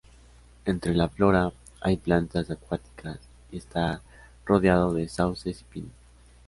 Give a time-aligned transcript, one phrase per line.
[0.65, 3.19] Entre la flora, hay plantas acuáticas,
[3.51, 4.01] y está
[4.47, 5.91] rodeado de sauces y pinos.